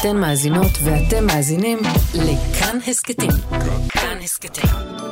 [0.00, 1.78] אתן מאזינות ואתם מאזינים
[2.14, 3.30] לכאן הסכתים.
[3.88, 4.70] כאן הסכתים,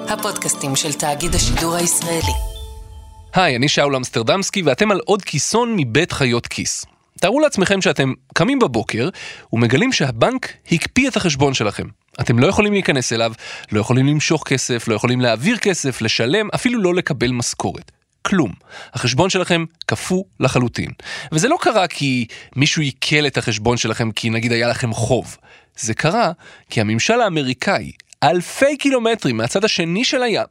[0.08, 2.33] הפודקאסטים של תאגיד השידור הישראלי.
[3.34, 6.84] היי, אני שאול אמסטרדמסקי ואתם על עוד כיסון מבית חיות כיס.
[7.20, 9.09] תארו לעצמכם שאתם קמים בבוקר
[9.52, 11.87] ומגלים שהבנק הקפיא את החשבון שלכם.
[12.21, 13.32] אתם לא יכולים להיכנס אליו,
[13.73, 17.93] לא יכולים למשוך כסף, לא יכולים להעביר כסף, לשלם, אפילו לא לקבל משכורת.
[18.27, 18.52] כלום.
[18.95, 20.91] החשבון שלכם קפוא לחלוטין.
[21.32, 25.37] וזה לא קרה כי מישהו עיכל את החשבון שלכם כי נגיד היה לכם חוב.
[25.77, 26.32] זה קרה
[26.70, 27.92] כי הממשל האמריקאי,
[28.23, 30.46] אלפי קילומטרים מהצד השני של הים,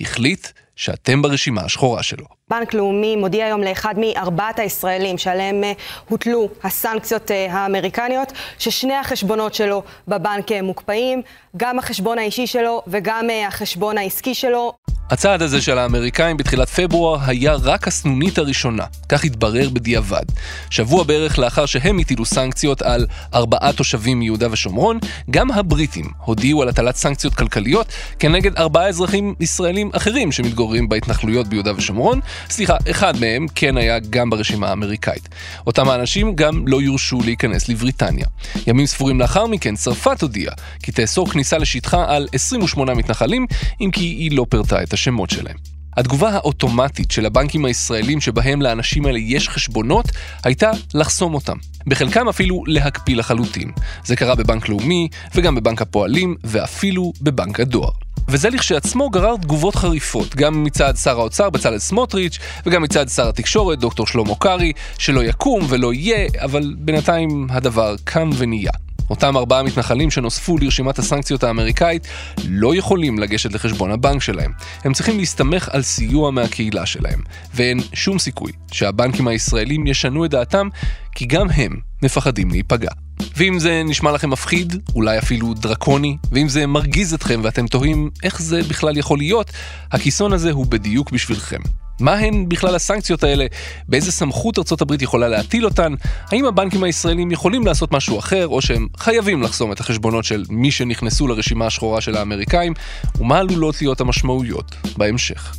[0.00, 2.37] החליט שאתם ברשימה השחורה שלו.
[2.50, 5.72] בנק לאומי מודיע היום לאחד מארבעת הישראלים שעליהם אה,
[6.08, 11.22] הוטלו הסנקציות אה, האמריקניות, ששני החשבונות שלו בבנק אה, מוקפאים,
[11.56, 14.72] גם החשבון האישי שלו וגם החשבון העסקי שלו.
[15.10, 20.22] הצעד הזה של האמריקאים בתחילת פברואר היה רק הסנונית הראשונה, כך התברר בדיעבד.
[20.70, 24.98] שבוע בערך לאחר שהם הטילו סנקציות על ארבעה תושבים מיהודה ושומרון,
[25.30, 27.86] גם הבריטים הודיעו על הטלת סנקציות כלכליות
[28.18, 32.20] כנגד ארבעה אזרחים ישראלים אחרים שמתגוררים בהתנחלויות ביהודה ושומרון.
[32.50, 35.28] סליחה, אחד מהם כן היה גם ברשימה האמריקאית.
[35.66, 38.26] אותם האנשים גם לא יורשו להיכנס לבריטניה.
[38.66, 43.46] ימים ספורים לאחר מכן, צרפת הודיעה כי תאסור כניסה לשטחה על 28 מתנחלים,
[43.80, 45.77] אם כי היא לא פירטה את השמות שלהם.
[45.98, 50.06] התגובה האוטומטית של הבנקים הישראלים שבהם לאנשים האלה יש חשבונות,
[50.44, 51.56] הייתה לחסום אותם.
[51.86, 53.72] בחלקם אפילו להקפיא לחלוטין.
[54.04, 57.90] זה קרה בבנק לאומי, וגם בבנק הפועלים, ואפילו בבנק הדואר.
[58.28, 63.78] וזה לכשעצמו גרר תגובות חריפות, גם מצד שר האוצר בצלאל סמוטריץ', וגם מצד שר התקשורת
[63.78, 68.72] דוקטור שלמה קרעי, שלא יקום ולא יהיה, אבל בינתיים הדבר קם ונהיה.
[69.10, 72.06] אותם ארבעה מתנחלים שנוספו לרשימת הסנקציות האמריקאית
[72.48, 74.52] לא יכולים לגשת לחשבון הבנק שלהם.
[74.84, 77.20] הם צריכים להסתמך על סיוע מהקהילה שלהם.
[77.54, 80.68] ואין שום סיכוי שהבנקים הישראלים ישנו את דעתם,
[81.14, 82.90] כי גם הם מפחדים להיפגע.
[83.36, 88.42] ואם זה נשמע לכם מפחיד, אולי אפילו דרקוני, ואם זה מרגיז אתכם ואתם תוהים איך
[88.42, 89.50] זה בכלל יכול להיות,
[89.92, 91.60] הכיסון הזה הוא בדיוק בשבילכם.
[92.00, 93.46] מה הן בכלל הסנקציות האלה?
[93.88, 95.94] באיזה סמכות ארצות הברית יכולה להטיל אותן?
[96.32, 100.70] האם הבנקים הישראלים יכולים לעשות משהו אחר, או שהם חייבים לחסום את החשבונות של מי
[100.70, 102.74] שנכנסו לרשימה השחורה של האמריקאים?
[103.20, 105.56] ומה עלולות להיות המשמעויות בהמשך?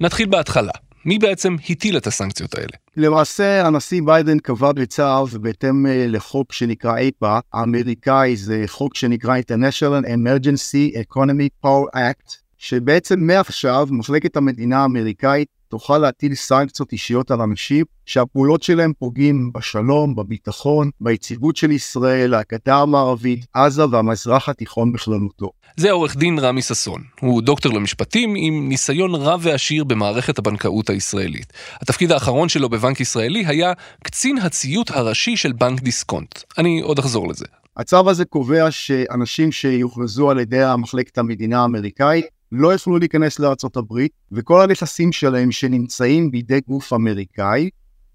[0.00, 0.72] נתחיל בהתחלה.
[1.06, 2.76] מי בעצם הטיל את הסנקציות האלה?
[2.96, 10.06] למעשה הנשיא ביידן קבע בצו בהתאם אה, לחוק שנקרא איפה, האמריקאי זה חוק שנקרא International
[10.06, 17.84] Emergency Economic Power Act, שבעצם מעכשיו מחלקת המדינה האמריקאית תוכל להטיל סנקציות אישיות על אנשים
[18.06, 25.50] שהפעולות שלהם פוגעים בשלום, בביטחון, ביציבות של ישראל, הגדה המערבית, עזה והמזרח התיכון בכללותו.
[25.76, 27.02] זה עורך דין רמי ששון.
[27.20, 31.52] הוא דוקטור למשפטים עם ניסיון רב ועשיר במערכת הבנקאות הישראלית.
[31.80, 36.38] התפקיד האחרון שלו בבנק ישראלי היה קצין הציות הראשי של בנק דיסקונט.
[36.58, 37.44] אני עוד אחזור לזה.
[37.76, 42.26] הצו הזה קובע שאנשים שיוכרזו על ידי מחלקת המדינה האמריקאית
[42.56, 43.38] לא יוכלו להיכנס
[43.76, 47.70] הברית, וכל הנכסים שלהם שנמצאים בידי גוף אמריקאי,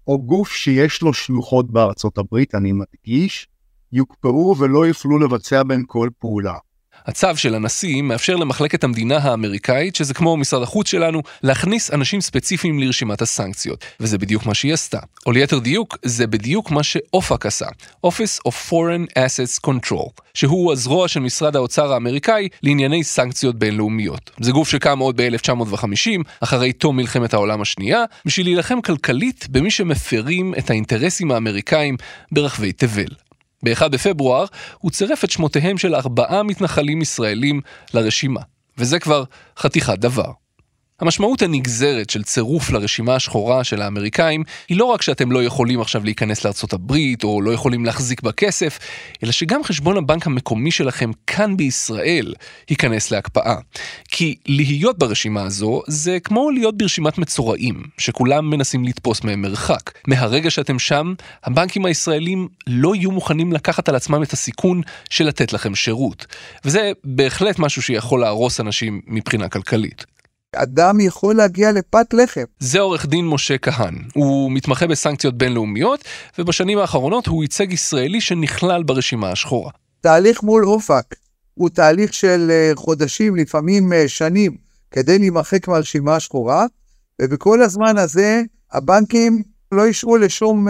[0.06, 3.48] או גוף שיש לו שלוחות בארצות הברית, אני מדגיש,
[3.92, 6.54] יוקפאו ולא יוכלו לבצע בהם כל פעולה.
[7.06, 12.78] הצו של הנשיא מאפשר למחלקת המדינה האמריקאית, שזה כמו משרד החוץ שלנו, להכניס אנשים ספציפיים
[12.78, 13.84] לרשימת הסנקציות.
[14.00, 14.98] וזה בדיוק מה שהיא עשתה.
[15.26, 17.66] או ליתר דיוק, זה בדיוק מה שאופק עשה.
[18.06, 24.30] Office of Foreign Assets Control, שהוא הזרוע של משרד האוצר האמריקאי לענייני סנקציות בינלאומיות.
[24.40, 30.54] זה גוף שקם עוד ב-1950, אחרי תום מלחמת העולם השנייה, בשביל להילחם כלכלית במי שמפרים
[30.58, 31.96] את האינטרסים האמריקאים
[32.32, 33.29] ברחבי תבל.
[33.62, 34.44] ב-1 בפברואר
[34.78, 37.60] הוא צירף את שמותיהם של ארבעה מתנחלים ישראלים
[37.94, 38.40] לרשימה,
[38.78, 39.24] וזה כבר
[39.58, 40.30] חתיכת דבר.
[41.00, 46.04] המשמעות הנגזרת של צירוף לרשימה השחורה של האמריקאים היא לא רק שאתם לא יכולים עכשיו
[46.04, 48.78] להיכנס לארצות הברית או לא יכולים להחזיק בכסף,
[49.24, 52.34] אלא שגם חשבון הבנק המקומי שלכם כאן בישראל
[52.70, 53.56] ייכנס להקפאה.
[54.08, 59.90] כי להיות ברשימה הזו זה כמו להיות ברשימת מצורעים, שכולם מנסים לתפוס מהם מרחק.
[60.06, 61.14] מהרגע שאתם שם,
[61.44, 64.80] הבנקים הישראלים לא יהיו מוכנים לקחת על עצמם את הסיכון
[65.10, 66.26] של לתת לכם שירות.
[66.64, 70.19] וזה בהחלט משהו שיכול להרוס אנשים מבחינה כלכלית.
[70.56, 72.44] אדם יכול להגיע לפת לחם.
[72.58, 73.94] זה עורך דין משה כהן.
[74.14, 76.04] הוא מתמחה בסנקציות בינלאומיות,
[76.38, 79.70] ובשנים האחרונות הוא ייצג ישראלי שנכלל ברשימה השחורה.
[80.00, 81.14] תהליך מול אופק
[81.54, 84.56] הוא תהליך של אה, חודשים, לפעמים אה, שנים,
[84.90, 86.66] כדי להימחק מהרשימה השחורה,
[87.22, 88.42] ובכל הזמן הזה
[88.72, 89.42] הבנקים
[89.72, 90.68] לא אישרו לשום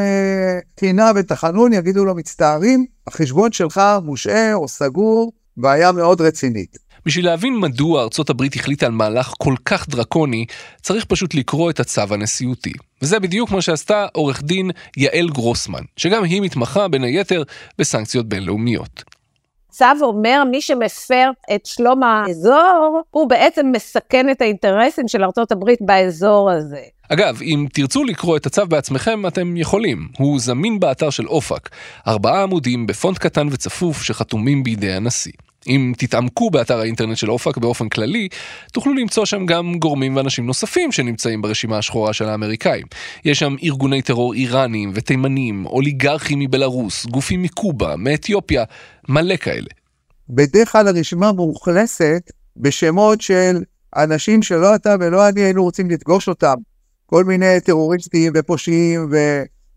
[0.75, 6.90] טינה אה, ותחנון, יגידו לו מצטערים, החשבון שלך מושעה או סגור, בעיה מאוד רצינית.
[7.07, 10.47] בשביל להבין מדוע ארצות הברית החליטה על מהלך כל כך דרקוני,
[10.83, 12.73] צריך פשוט לקרוא את הצו הנשיאותי.
[13.03, 17.43] וזה בדיוק מה שעשתה עורך דין יעל גרוסמן, שגם היא מתמחה בין היתר
[17.79, 19.05] בסנקציות בינלאומיות.
[19.71, 25.79] צו אומר מי שמפר את שלום האזור, הוא בעצם מסכן את האינטרסים של ארצות הברית
[25.83, 26.81] באזור הזה.
[27.09, 30.09] אגב, אם תרצו לקרוא את הצו בעצמכם, אתם יכולים.
[30.19, 31.69] הוא זמין באתר של אופק.
[32.07, 35.33] ארבעה עמודים בפונט קטן וצפוף שחתומים בידי הנשיא.
[35.67, 38.29] אם תתעמקו באתר האינטרנט של אופק באופן כללי,
[38.73, 42.87] תוכלו למצוא שם גם גורמים ואנשים נוספים שנמצאים ברשימה השחורה של האמריקאים.
[43.25, 48.65] יש שם ארגוני טרור איראנים ותימנים, אוליגרכים מבלארוס, גופים מקובה, מאתיופיה,
[49.09, 49.69] מלא כאלה.
[50.31, 53.63] בדרך כלל הרשימה מאוכלסת בשמות של
[53.97, 56.55] אנשים שלא אתה ולא אני היינו רוצים לפגוש אותם.
[57.07, 59.17] כל מיני טרוריסטים ופושעים, ו...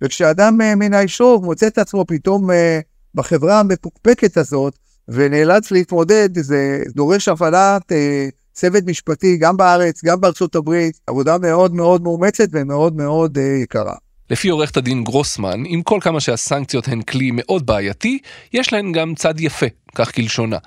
[0.03, 2.79] וכשאדם אה, מן היישוב מוצא את עצמו פתאום אה,
[3.15, 10.55] בחברה המפוקפקת הזאת, ונאלץ להתמודד, זה דורש הפעלת אה, צוות משפטי גם בארץ, גם בארצות
[10.55, 13.95] הברית, עבודה מאוד מאוד מאומצת ומאוד מאוד אה, יקרה.
[14.29, 18.19] לפי עורכת הדין גרוסמן, עם כל כמה שהסנקציות הן כלי מאוד בעייתי,
[18.53, 19.65] יש להן גם צד יפה,
[19.95, 20.57] כך כלשונה.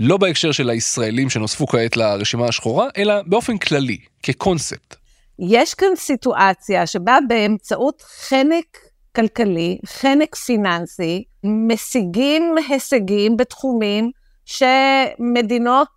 [0.00, 4.96] לא בהקשר של הישראלים שנוספו כעת לרשימה השחורה, אלא באופן כללי, כקונספט.
[5.38, 8.78] יש כאן סיטואציה שבה באמצעות חנק
[9.16, 14.10] כלכלי, חנק פיננסי, משיגים הישגים בתחומים
[14.44, 15.88] שמדינות,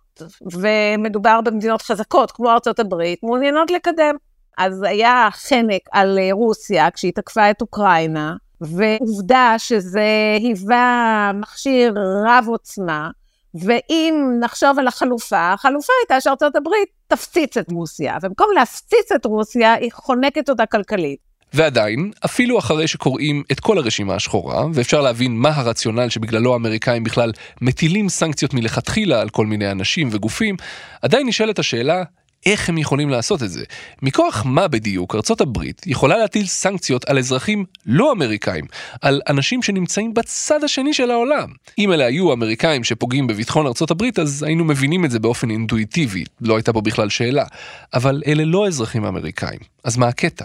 [0.52, 4.14] ומדובר במדינות חזקות כמו ארצות הברית, מעוניינות לקדם.
[4.58, 11.94] אז היה חנק על רוסיה כשהיא תקפה את אוקראינה, ועובדה שזה היווה מכשיר
[12.26, 13.10] רב עוצמה,
[13.54, 19.74] ואם נחשוב על החלופה, החלופה הייתה שארצות הברית תפציץ את רוסיה, ובמקום להפציץ את רוסיה,
[19.74, 21.27] היא חונקת אותה כלכלית.
[21.52, 27.32] ועדיין, אפילו אחרי שקוראים את כל הרשימה השחורה, ואפשר להבין מה הרציונל שבגללו האמריקאים בכלל
[27.60, 30.56] מטילים סנקציות מלכתחילה על כל מיני אנשים וגופים,
[31.02, 32.02] עדיין נשאלת השאלה,
[32.46, 33.64] איך הם יכולים לעשות את זה?
[34.02, 38.64] מכוח מה בדיוק ארצות הברית יכולה להטיל סנקציות על אזרחים לא אמריקאים,
[39.02, 41.48] על אנשים שנמצאים בצד השני של העולם?
[41.78, 46.24] אם אלה היו אמריקאים שפוגעים בביטחון ארצות הברית, אז היינו מבינים את זה באופן אינטואיטיבי,
[46.40, 47.44] לא הייתה פה בכלל שאלה.
[47.94, 50.44] אבל אלה לא אזרחים אמריקאים, אז מה הקטע?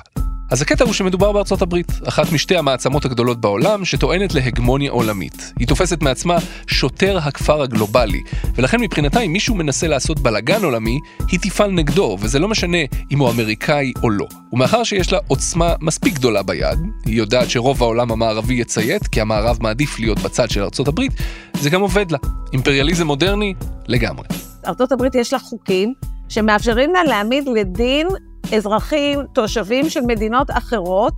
[0.53, 5.53] אז הקטע הוא שמדובר בארצות הברית, אחת משתי המעצמות הגדולות בעולם שטוענת להגמוניה עולמית.
[5.59, 8.21] היא תופסת מעצמה שוטר הכפר הגלובלי,
[8.55, 11.00] ולכן מבחינתה אם מישהו מנסה לעשות בלאגן עולמי,
[11.31, 12.77] היא תפעל נגדו, וזה לא משנה
[13.11, 14.27] אם הוא אמריקאי או לא.
[14.53, 19.57] ומאחר שיש לה עוצמה מספיק גדולה ביד, היא יודעת שרוב העולם המערבי יציית, כי המערב
[19.61, 21.11] מעדיף להיות בצד של ארצות הברית,
[21.59, 22.17] זה גם עובד לה.
[22.53, 23.53] אימפריאליזם מודרני
[23.88, 24.27] לגמרי.
[24.67, 25.94] ארצות הברית יש לה חוקים
[26.29, 28.07] שמאפשרים לה להעמיד לדין
[28.51, 31.13] אזרחים, תושבים של מדינות אחרות,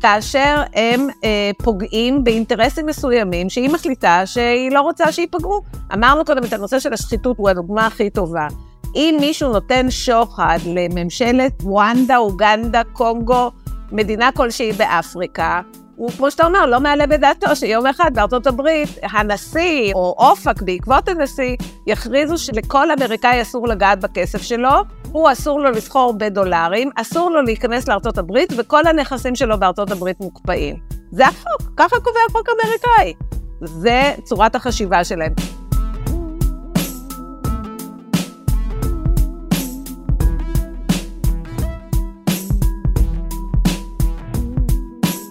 [0.00, 5.62] כאשר הם אה, פוגעים באינטרסים מסוימים שהיא מחליטה שהיא לא רוצה שייפגעו.
[5.94, 8.48] אמרנו קודם את הנושא של השחיתות הוא הדוגמה הכי טובה.
[8.94, 13.50] אם מישהו נותן שוחד לממשלת וונדה, אוגנדה, קונגו,
[13.92, 15.60] מדינה כלשהי באפריקה,
[15.96, 21.08] הוא, כמו שאתה אומר, לא מעלה בדעתו שיום אחד בארצות הברית, הנשיא או אופק בעקבות
[21.08, 21.56] הנשיא,
[21.86, 24.70] יכריזו שלכל אמריקאי אסור לגעת בכסף שלו,
[25.12, 30.20] הוא אסור לו לסחור בדולרים, אסור לו להיכנס לארצות הברית, וכל הנכסים שלו בארצות הברית
[30.20, 30.76] מוקפאים.
[31.10, 33.14] זה החוק, ככה קובע החוק אמריקאי.
[33.60, 35.32] זה צורת החשיבה שלהם.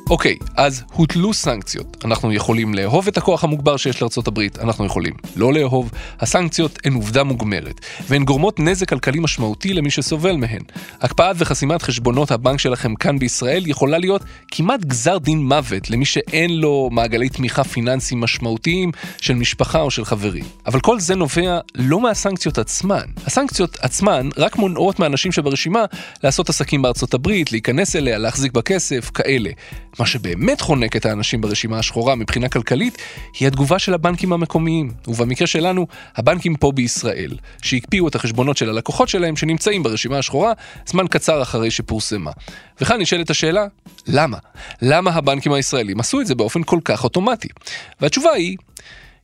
[0.10, 2.06] אוקיי, אז הוטלו סנקציות.
[2.06, 5.92] אנחנו יכולים לאהוב את הכוח המוגבר שיש לארצות הברית, אנחנו יכולים לא לאהוב.
[6.20, 10.62] הסנקציות הן עובדה מוגמרת, והן גורמות נזק כלכלי משמעותי למי שסובל מהן.
[11.02, 14.22] הקפאת וחסימת חשבונות הבנק שלכם כאן בישראל יכולה להיות
[14.52, 20.06] כמעט גזר דין מוות למי שאין לו מעגלי תמיכה פיננסיים משמעותיים של משפחה או של
[20.06, 20.44] חברים.
[20.66, 23.06] אבל כל זה נובע לא מהסנקציות עצמן.
[23.26, 25.86] הסנקציות עצמן רק מונעות מאנשים שברשימה
[26.24, 29.50] לעשות עסקים בארצות הברית, להיכנס אליה, להחזיק בכסף, כאלה.
[30.00, 32.98] מה שבאמת חונק את האנשים ברשימה השחורה מבחינה כלכלית,
[33.40, 39.10] היא התגובה של הבנקים המקומיים, ובמקרה שלנו, הבנקים פה בישראל, שהקפיאו את החשבונות של הלקוחות
[39.10, 40.54] שלהם שנמצאים ברשימה השחורה
[40.88, 42.32] זמן קצר אחרי שפורסמה.
[42.82, 43.68] וכאן נשאלת השאלה,
[44.08, 44.38] למה?
[44.82, 47.48] למה הבנקים הישראלים עשו את זה באופן כל כך אוטומטי?
[48.02, 48.58] והתשובה היא,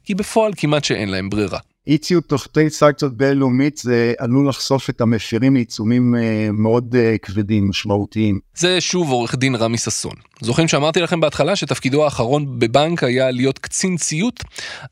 [0.06, 1.60] כי בפועל כמעט שאין להם ברירה.
[1.88, 7.70] אי ציות תחתי סנקציות בינלאומית זה עלול לחשוף את המפירים לעיצומים אה, מאוד אה, כבדים,
[7.70, 8.40] משמעותיים.
[8.56, 10.16] זה שוב עורך דין רמי ששון.
[10.42, 14.44] זוכרים שאמרתי לכם בהתחלה שתפקידו האחרון בבנק היה להיות קצין ציות?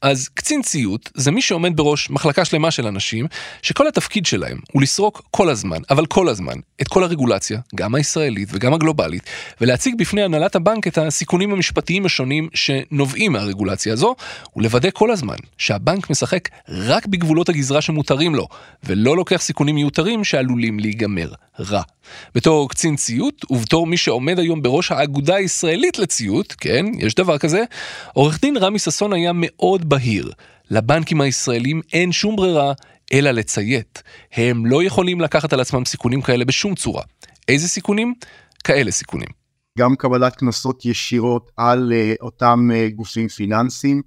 [0.02, 3.28] אז קצין ציות זה מי שעומד בראש מחלקה שלמה של אנשים,
[3.62, 8.50] שכל התפקיד שלהם הוא לסרוק כל הזמן, אבל כל הזמן, את כל הרגולציה, גם הישראלית
[8.52, 9.24] וגם הגלובלית,
[9.62, 14.16] ולהציג בפני הנהלת הבנק את הסיכונים המשפטיים השונים שנובעים מהרגולציה הזו,
[14.56, 18.48] ולוודא כל הזמן שהבנק משחק רק בגבולות הגזרה שמותרים לו,
[18.84, 21.30] ולא לוקח סיכונים מיותרים שעלולים להיגמר
[21.60, 21.82] רע.
[22.36, 27.64] בתור קצין ציות, ובתור מי שעומד היום בראש האגודה הישראלית לציות, כן, יש דבר כזה,
[28.14, 30.32] עורך דין רמי ששון היה מאוד בהיר.
[30.72, 32.74] לבנקים הישראלים אין שום ברירה
[33.14, 34.04] אלא לציית.
[34.34, 37.04] הם לא יכולים לקחת על עצמם סיכונים כאלה בשום צורה.
[37.48, 38.14] איזה סיכונים?
[38.64, 39.28] כאלה סיכונים.
[39.80, 44.02] גם קבלת קנסות ישירות על uh, אותם uh, גופים פיננסיים,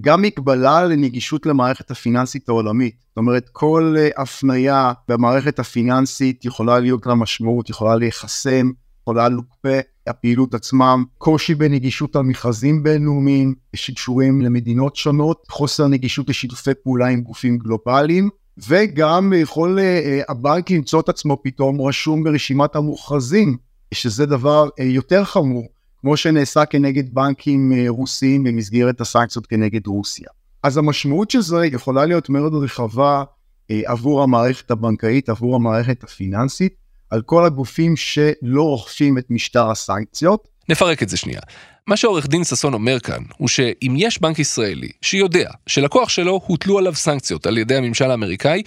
[0.00, 2.94] גם מגבלה לנגישות למערכת הפיננסית העולמית.
[3.08, 8.70] זאת אומרת, כל uh, הפניה במערכת הפיננסית יכולה להיות לה משמעות, יכולה להיחסם,
[9.02, 17.06] יכולה לוקפה הפעילות עצמם, קושי בנגישות המכרזים בינלאומיים שקשורים למדינות שונות, חוסר נגישות לשיתופי פעולה
[17.06, 18.28] עם גופים גלובליים,
[18.68, 23.56] וגם יכול uh, הבנק למצוא את עצמו פתאום רשום ברשימת המוכרזים,
[23.94, 25.66] שזה דבר uh, יותר חמור.
[26.04, 30.28] כמו שנעשה כנגד בנקים אה, רוסיים במסגרת הסנקציות כנגד רוסיה.
[30.62, 33.24] אז המשמעות של זה יכולה להיות מאוד רחבה
[33.70, 36.74] אה, עבור המערכת הבנקאית, עבור המערכת הפיננסית,
[37.14, 40.48] על כל הגופים שלא אוכפים את משטר הסנקציות.
[40.68, 41.40] נפרק את זה שנייה.
[41.86, 46.78] מה שעורך דין ששון אומר כאן, הוא שאם יש בנק ישראלי שיודע שלקוח שלו הוטלו
[46.78, 48.62] עליו סנקציות על ידי הממשל האמריקאי,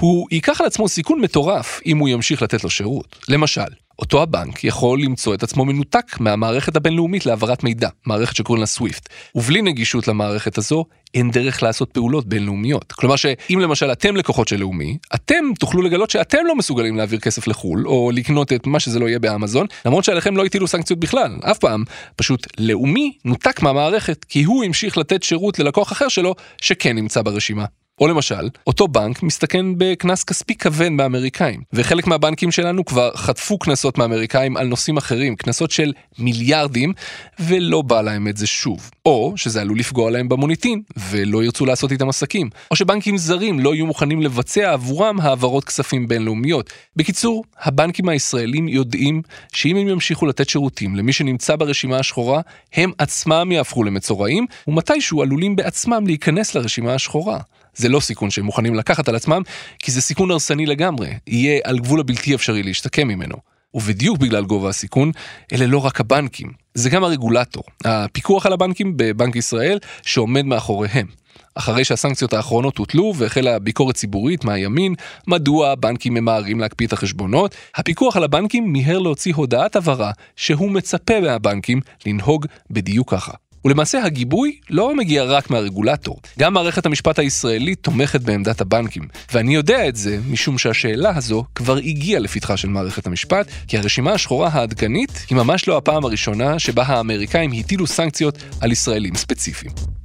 [0.00, 3.16] הוא ייקח על עצמו סיכון מטורף אם הוא ימשיך לתת לו שירות.
[3.28, 3.60] למשל,
[3.98, 9.08] אותו הבנק יכול למצוא את עצמו מנותק מהמערכת הבינלאומית להעברת מידע, מערכת שקוראים לה סוויפט.
[9.34, 10.84] ובלי נגישות למערכת הזו,
[11.14, 12.92] אין דרך לעשות פעולות בינלאומיות.
[12.92, 17.46] כלומר שאם למשל אתם לקוחות של לאומי, אתם תוכלו לגלות שאתם לא מסוגלים להעביר כסף
[17.46, 21.36] לחו"ל, או לקנות את מה שזה לא יהיה באמזון, למרות שעליכם לא הטילו סנקציות בכלל,
[21.50, 21.84] אף פעם.
[22.16, 27.64] פשוט לאומי נותק מהמערכת, כי הוא המשיך לתת שירות ללקוח אחר שלו, שכן נמצא ברשימה.
[28.00, 33.98] או למשל, אותו בנק מסתכן בקנס כספי כבד מאמריקאים, וחלק מהבנקים שלנו כבר חטפו קנסות
[33.98, 36.92] מאמריקאים על נושאים אחרים, קנסות של מיליארדים,
[37.40, 38.90] ולא בא להם את זה שוב.
[39.06, 42.50] או שזה עלול לפגוע להם במוניטין, ולא ירצו לעשות איתם עסקים.
[42.70, 46.70] או שבנקים זרים לא יהיו מוכנים לבצע עבורם העברות כספים בינלאומיות.
[46.96, 49.22] בקיצור, הבנקים הישראלים יודעים
[49.52, 52.40] שאם הם ימשיכו לתת שירותים למי שנמצא ברשימה השחורה,
[52.72, 57.38] הם עצמם יהפכו למצורעים, ומתישהו עלולים בעצמם להיכנס לרשימה השחורה.
[57.76, 59.42] זה לא סיכון שהם מוכנים לקחת על עצמם,
[59.78, 63.36] כי זה סיכון הרסני לגמרי, יהיה על גבול הבלתי אפשרי להשתקם ממנו.
[63.74, 65.12] ובדיוק בגלל גובה הסיכון,
[65.52, 71.06] אלה לא רק הבנקים, זה גם הרגולטור, הפיקוח על הבנקים בבנק ישראל שעומד מאחוריהם.
[71.54, 74.94] אחרי שהסנקציות האחרונות הוטלו והחלה ביקורת ציבורית מהימין,
[75.26, 81.20] מדוע הבנקים ממהרים להקפיא את החשבונות, הפיקוח על הבנקים מיהר להוציא הודעת הבהרה שהוא מצפה
[81.20, 83.32] מהבנקים לנהוג בדיוק ככה.
[83.66, 89.02] ולמעשה הגיבוי לא מגיע רק מהרגולטור, גם מערכת המשפט הישראלית תומכת בעמדת הבנקים.
[89.32, 94.12] ואני יודע את זה משום שהשאלה הזו כבר הגיעה לפתחה של מערכת המשפט, כי הרשימה
[94.12, 99.95] השחורה העדכנית היא ממש לא הפעם הראשונה שבה האמריקאים הטילו סנקציות על ישראלים ספציפיים.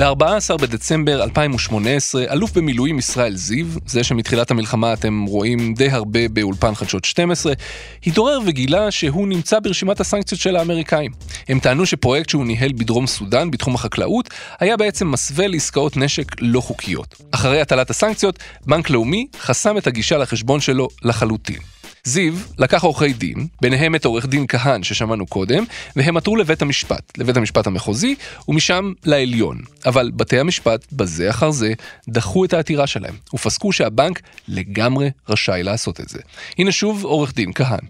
[0.00, 6.74] ב-14 בדצמבר 2018, אלוף במילואים ישראל זיו, זה שמתחילת המלחמה אתם רואים די הרבה באולפן
[6.74, 7.52] חדשות 12,
[8.06, 11.12] התעורר וגילה שהוא נמצא ברשימת הסנקציות של האמריקאים.
[11.48, 14.30] הם טענו שפרויקט שהוא ניהל בדרום סודאן, בתחום החקלאות,
[14.60, 17.14] היה בעצם מסווה לעסקאות נשק לא חוקיות.
[17.30, 21.79] אחרי הטלת הסנקציות, בנק לאומי חסם את הגישה לחשבון שלו לחלוטין.
[22.04, 25.64] זיו לקח עורכי דין, ביניהם את עורך דין כהן ששמענו קודם,
[25.96, 28.14] והם עתרו לבית המשפט, לבית המשפט המחוזי,
[28.48, 29.58] ומשם לעליון.
[29.86, 31.72] אבל בתי המשפט, בזה אחר זה,
[32.08, 36.18] דחו את העתירה שלהם, ופסקו שהבנק לגמרי רשאי לעשות את זה.
[36.58, 37.80] הנה שוב עורך דין כהן.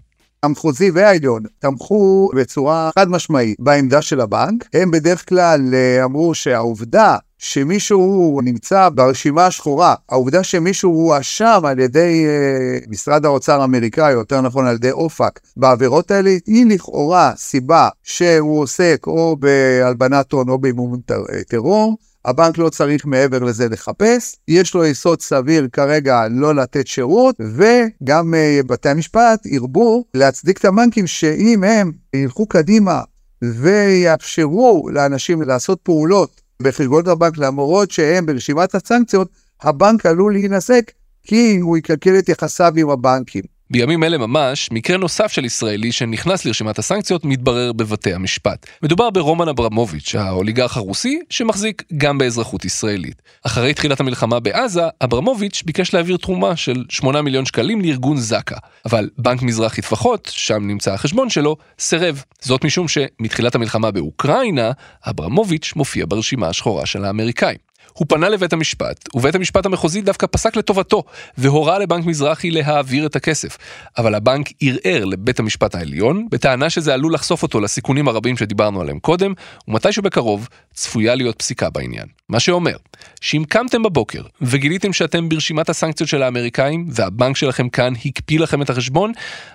[0.43, 4.69] המחוזי והעליון תמכו בצורה חד משמעית בעמדה של הבנק.
[4.73, 12.25] הם בדרך כלל אה, אמרו שהעובדה שמישהו נמצא ברשימה השחורה, העובדה שמישהו הואשם על ידי
[12.25, 18.59] uh, משרד האוצר האמריקאי, יותר נכון על ידי אופק, בעבירות האלה, היא לכאורה סיבה שהוא
[18.59, 20.99] עוסק או בהלבנת הון או במימון
[21.47, 21.97] טרור.
[22.25, 28.33] הבנק לא צריך מעבר לזה לחפש, יש לו יסוד סביר כרגע לא לתת שירות, וגם
[28.33, 33.01] uh, בתי המשפט ירבו להצדיק את הבנקים שאם הם ילכו קדימה
[33.41, 39.27] ויאפשרו לאנשים לעשות פעולות בחשבונות הבנק, למרות שהם ברשימת הסנקציות,
[39.61, 40.91] הבנק עלול להינזק
[41.23, 43.43] כי הוא יקלקל את יחסיו עם הבנקים.
[43.71, 48.65] בימים אלה ממש, מקרה נוסף של ישראלי שנכנס לרשימת הסנקציות מתברר בבתי המשפט.
[48.83, 53.21] מדובר ברומן אברמוביץ', האוליגרך הרוסי, שמחזיק גם באזרחות ישראלית.
[53.43, 58.55] אחרי תחילת המלחמה בעזה, אברמוביץ' ביקש להעביר תרומה של 8 מיליון שקלים לארגון זק"א.
[58.85, 62.23] אבל בנק מזרחי טפחות, שם נמצא החשבון שלו, סירב.
[62.41, 64.71] זאת משום שמתחילת המלחמה באוקראינה,
[65.05, 67.70] אברמוביץ' מופיע ברשימה השחורה של האמריקאים.
[67.93, 71.03] הוא פנה לבית המשפט, ובית המשפט המחוזי דווקא פסק לטובתו,
[71.37, 73.57] והורה לבנק מזרחי להעביר את הכסף.
[73.97, 78.99] אבל הבנק ערער לבית המשפט העליון, בטענה שזה עלול לחשוף אותו לסיכונים הרבים שדיברנו עליהם
[78.99, 79.33] קודם,
[79.67, 82.05] ומתישהו בקרוב צפויה להיות פסיקה בעניין.
[82.29, 82.75] מה שאומר,
[83.21, 88.69] שאם קמתם בבוקר וגיליתם שאתם ברשימת הסנקציות של האמריקאים, והבנק שלכם כאן הקפיא לכם את
[88.69, 89.11] החשבון,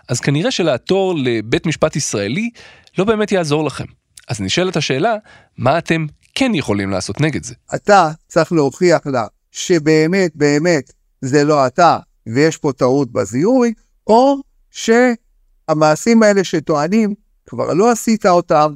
[0.08, 2.50] אז כנראה שלעתור לבית משפט ישראלי
[2.98, 3.84] לא באמת יעזור לכם.
[4.28, 5.16] אז נשאלת השאלה,
[5.58, 6.06] מה אתם
[6.38, 7.54] כן יכולים לעשות נגד זה.
[7.74, 13.72] אתה צריך להוכיח לה שבאמת באמת זה לא אתה ויש פה טעות בזיהוי,
[14.06, 14.36] או
[14.70, 17.14] שהמעשים האלה שטוענים,
[17.46, 18.74] כבר לא עשית אותם.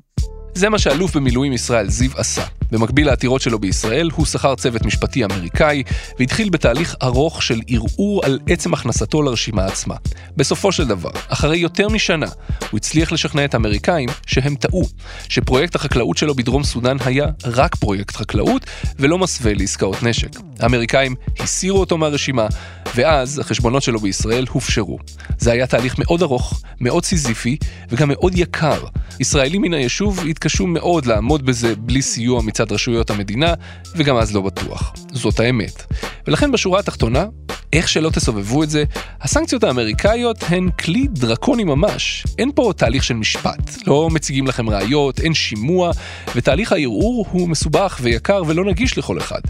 [0.55, 2.60] זה מה שאלוף במילואים ישראל זיו עשה.
[2.73, 5.83] במקביל לעתירות שלו בישראל, הוא שכר צוות משפטי אמריקאי,
[6.19, 9.95] והתחיל בתהליך ארוך של ערעור על עצם הכנסתו לרשימה עצמה.
[10.37, 12.27] בסופו של דבר, אחרי יותר משנה,
[12.71, 14.83] הוא הצליח לשכנע את האמריקאים שהם טעו,
[15.29, 18.67] שפרויקט החקלאות שלו בדרום סודאן היה רק פרויקט חקלאות,
[18.99, 20.41] ולא מסווה לעסקאות נשק.
[20.61, 22.47] האמריקאים הסירו אותו מהרשימה,
[22.95, 24.99] ואז החשבונות שלו בישראל הופשרו.
[25.39, 27.57] זה היה תהליך מאוד ארוך, מאוד סיזיפי,
[27.89, 28.85] וגם מאוד יקר.
[29.21, 33.55] ישראלים מן היישוב התקשו מאוד לעמוד בזה בלי סיוע מצד מצד רשויות המדינה,
[33.97, 34.93] וגם אז לא בטוח.
[35.12, 35.83] זאת האמת.
[36.26, 37.25] ולכן בשורה התחתונה,
[37.73, 38.85] איך שלא תסובבו את זה,
[39.21, 42.26] הסנקציות האמריקאיות הן כלי דרקוני ממש.
[42.38, 45.90] אין פה תהליך של משפט, לא מציגים לכם ראיות, אין שימוע,
[46.37, 49.40] ותהליך הערעור הוא מסובך ויקר ולא נגיש לכל אחד.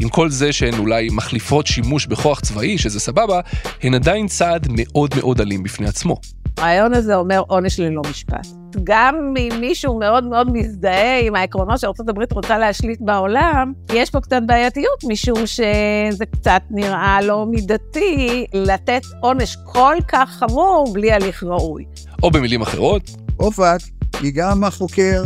[0.00, 3.40] עם כל זה שהן אולי מחליפות שימוש בכוח צבאי, שזה סבבה,
[3.82, 6.16] הן עדיין צעד מאוד מאוד אלים בפני עצמו.
[6.56, 8.65] הרעיון הזה אומר עונש ללא משפט.
[8.84, 14.40] גם אם מישהו מאוד מאוד מזדהה עם העקרונות שארה"ב רוצה להשליט בעולם, יש פה קצת
[14.46, 21.84] בעייתיות, משום שזה קצת נראה לא מידתי לתת עונש כל כך חמור בלי הליך ראוי.
[22.22, 23.80] או במילים אחרות, עופת
[24.20, 25.22] היא גם החוקר,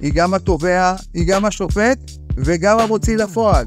[0.00, 1.98] היא גם התובע, היא גם השופט
[2.36, 3.66] וגם המוציא לפועל.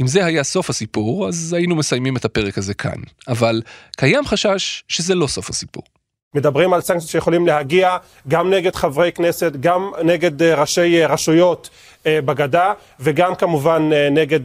[0.00, 3.00] אם זה היה סוף הסיפור, אז היינו מסיימים את הפרק הזה כאן.
[3.28, 3.62] אבל
[3.96, 5.82] קיים חשש שזה לא סוף הסיפור.
[6.34, 7.96] מדברים על סנקציות שיכולים להגיע
[8.28, 11.70] גם נגד חברי כנסת, גם נגד אה, ראשי אה, רשויות
[12.06, 14.40] אה, בגדה, וגם כמובן נגד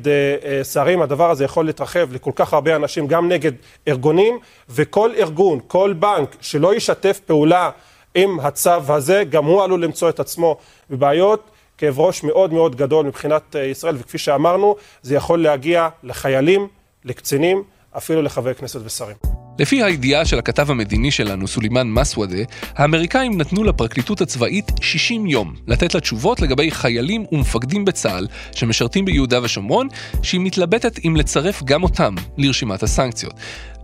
[0.63, 1.01] שרים.
[1.01, 3.51] הדבר הזה יכול להתרחב לכל כך הרבה אנשים, גם נגד
[3.87, 7.69] ארגונים, וכל ארגון, כל בנק שלא ישתף פעולה
[8.15, 10.57] עם הצו הזה, גם הוא עלול למצוא את עצמו
[10.89, 11.49] בבעיות.
[11.77, 16.67] כאב ראש מאוד מאוד גדול מבחינת אה, ישראל, וכפי שאמרנו, זה יכול להגיע לחיילים,
[17.05, 17.63] לקצינים,
[17.97, 19.46] אפילו לחברי כנסת ושרים.
[19.59, 22.43] לפי הידיעה של הכתב המדיני שלנו, סולימאן מסוודה,
[22.75, 29.39] האמריקאים נתנו לפרקליטות הצבאית 60 יום לתת לה תשובות לגבי חיילים ומפקדים בצה"ל שמשרתים ביהודה
[29.43, 29.87] ושומרון,
[30.21, 33.33] שהיא מתלבטת אם לצרף גם אותם לרשימת הסנקציות.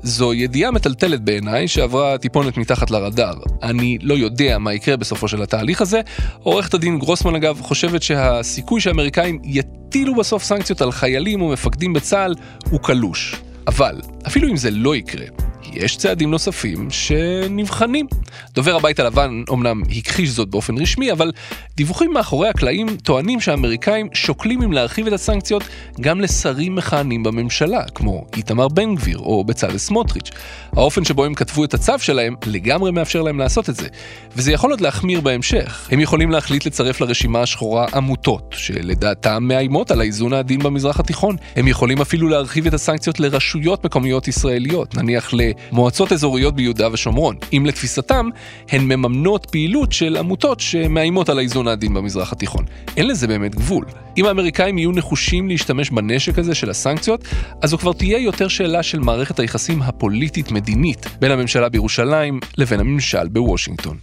[0.03, 3.33] זו ידיעה מטלטלת בעיניי שעברה טיפונת מתחת לרדאר.
[3.63, 6.01] אני לא יודע מה יקרה בסופו של התהליך הזה.
[6.39, 12.35] עורכת הדין גרוסמן אגב חושבת שהסיכוי שהאמריקאים יטילו בסוף סנקציות על חיילים ומפקדים בצה"ל
[12.69, 13.35] הוא קלוש.
[13.67, 15.25] אבל, אפילו אם זה לא יקרה,
[15.73, 18.07] יש צעדים נוספים שנבחנים.
[18.53, 21.31] דובר הבית הלבן אומנם הכחיש זאת באופן רשמי, אבל
[21.75, 25.63] דיווחים מאחורי הקלעים טוענים שהאמריקאים שוקלים אם להרחיב את הסנקציות
[26.01, 30.31] גם לשרים מכהנים בממשלה, כמו איתמר בן גביר או בצלאל סמוטריץ'.
[30.73, 33.87] האופן שבו הם כתבו את הצו שלהם לגמרי מאפשר להם לעשות את זה,
[34.35, 35.87] וזה יכול עוד להחמיר בהמשך.
[35.91, 41.35] הם יכולים להחליט לצרף לרשימה השחורה עמותות, שלדעתם מאיימות על האיזון העדין במזרח התיכון.
[41.55, 45.33] הם יכולים אפילו להרחיב את הסנקציות לרשויות מקומיות ישראליות, נניח
[45.71, 48.29] למועצות אזוריות ביהודה ושומרון, אם לתפיסתם
[48.69, 52.65] הן מממנות פעילות של עמותות שמאיימות על האיזון העדין במזרח התיכון.
[52.97, 53.85] אין לזה באמת גבול.
[54.17, 57.23] אם האמריקאים יהיו נחושים להשתמש בנשק הזה של הסנקציות,
[57.61, 63.27] אז זו כבר תהיה יותר שאלה של מערכת היחסים הפוליטית-מדינית בין הממשלה בירושלים לבין הממשל
[63.27, 63.97] בוושינגטון.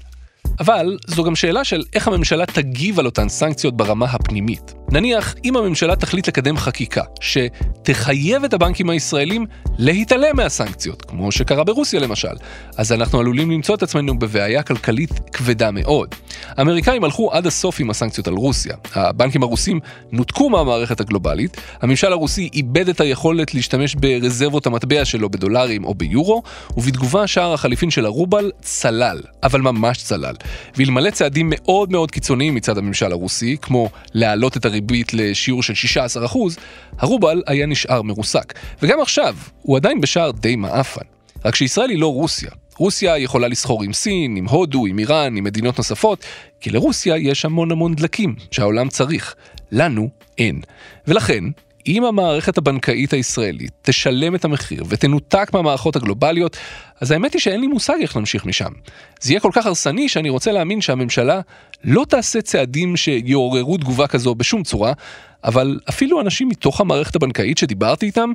[0.61, 4.75] אבל זו גם שאלה של איך הממשלה תגיב על אותן סנקציות ברמה הפנימית.
[4.92, 9.46] נניח אם הממשלה תחליט לקדם חקיקה שתחייב את הבנקים הישראלים
[9.79, 12.29] להתעלם מהסנקציות, כמו שקרה ברוסיה למשל,
[12.76, 16.14] אז אנחנו עלולים למצוא את עצמנו בבעיה כלכלית כבדה מאוד.
[16.48, 18.76] האמריקאים הלכו עד הסוף עם הסנקציות על רוסיה.
[18.94, 19.81] הבנקים הרוסים
[20.12, 26.42] נותקו מהמערכת הגלובלית, הממשל הרוסי איבד את היכולת להשתמש ברזרבות המטבע שלו בדולרים או ביורו,
[26.76, 30.35] ובתגובה שער החליפין של הרובל צלל, אבל ממש צלל.
[30.76, 34.80] ואלמלא צעדים מאוד מאוד קיצוניים מצד הממשל הרוסי, כמו להעלות את הריבית
[35.12, 36.38] לשיעור של 16%,
[36.99, 38.55] הרובל היה נשאר מרוסק.
[38.83, 41.05] וגם עכשיו, הוא עדיין בשער די מעפן.
[41.45, 42.51] רק שישראל היא לא רוסיה.
[42.77, 46.25] רוסיה יכולה לסחור עם סין, עם הודו, עם איראן, עם מדינות נוספות,
[46.61, 49.35] כי לרוסיה יש המון המון דלקים שהעולם צריך.
[49.73, 50.61] לנו אין.
[51.07, 51.45] ולכן,
[51.87, 56.57] אם המערכת הבנקאית הישראלית תשלם את המחיר ותנותק מהמערכות הגלובליות,
[57.01, 58.73] אז האמת היא שאין לי מושג איך נמשיך משם.
[59.21, 61.40] זה יהיה כל כך הרסני שאני רוצה להאמין שהממשלה
[61.85, 64.93] לא תעשה צעדים שיעוררו תגובה כזו בשום צורה,
[65.45, 68.33] אבל אפילו אנשים מתוך המערכת הבנקאית שדיברתי איתם,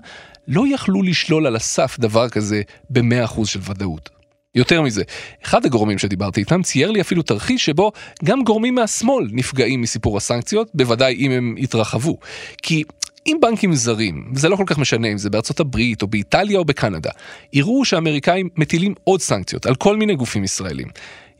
[0.47, 4.10] לא יכלו לשלול על הסף דבר כזה ב-100% של ודאות.
[4.55, 5.03] יותר מזה,
[5.45, 7.91] אחד הגורמים שדיברתי איתם צייר לי אפילו תרחיש שבו
[8.23, 12.17] גם גורמים מהשמאל נפגעים מסיפור הסנקציות, בוודאי אם הם יתרחבו.
[12.63, 12.84] כי
[13.27, 16.65] אם בנקים זרים, וזה לא כל כך משנה אם זה בארצות הברית או באיטליה או
[16.65, 17.09] בקנדה,
[17.53, 20.88] יראו שהאמריקאים מטילים עוד סנקציות על כל מיני גופים ישראלים.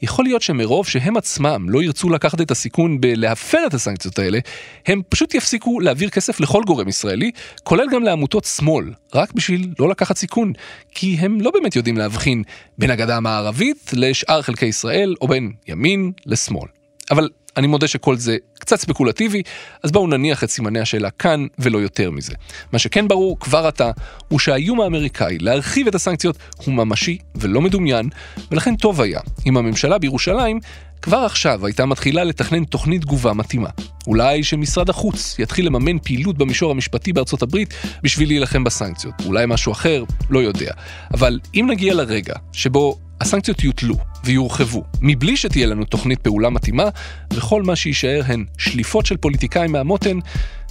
[0.02, 4.40] יכול להיות שמרוב שהם עצמם לא ירצו לקחת את הסיכון בלהפר את הסנקציות האלה,
[4.86, 7.32] הם פשוט יפסיקו להעביר כסף לכל גורם ישראלי,
[7.64, 10.54] כולל גם לעמותות שמאל, רק בשביל לא לקחת סיכון,
[10.92, 12.44] כי הם לא באמת יודעים להבחין
[12.78, 16.68] בין הגדה המערבית לשאר חלקי ישראל, או בין ימין לשמאל.
[17.12, 19.42] אבל אני מודה שכל זה קצת ספקולטיבי,
[19.84, 22.34] אז בואו נניח את סימני השאלה כאן ולא יותר מזה.
[22.72, 23.92] מה שכן ברור כבר עתה,
[24.28, 28.10] הוא שהאיום האמריקאי להרחיב את הסנקציות הוא ממשי ולא מדומיין,
[28.52, 30.60] ולכן טוב היה אם הממשלה בירושלים
[31.02, 33.70] כבר עכשיו הייתה מתחילה לתכנן תוכנית תגובה מתאימה.
[34.08, 39.14] אולי שמשרד החוץ יתחיל לממן פעילות במישור המשפטי בארצות הברית בשביל להילחם בסנקציות.
[39.26, 40.72] אולי משהו אחר, לא יודע.
[41.14, 46.90] אבל אם נגיע לרגע שבו הסנקציות יוטלו ויורחבו, מבלי שתהיה לנו תוכנית פעולה מתאימה,
[47.34, 50.20] וכל מה שיישאר הן שליפות של פוליטיקאים מהמותן,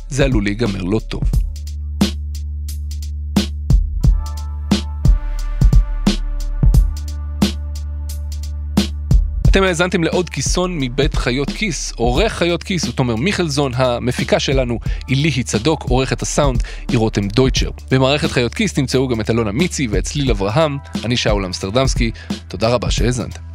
[0.09, 1.23] זה עלול להיגמר לא טוב.
[9.55, 11.93] אתם האזנתם לעוד כיסון מבית חיות כיס.
[11.97, 17.29] עורך חיות כיס הוא תומר מיכלזון, המפיקה שלנו היא ליהי צדוק, עורכת הסאונד היא רותם
[17.29, 17.71] דויטשר.
[17.91, 22.11] במערכת חיות כיס תמצאו גם את אלונה מיצי ואת צליל אברהם, אני שאול אמסטרדמסקי,
[22.49, 23.54] תודה רבה שהאזנתם.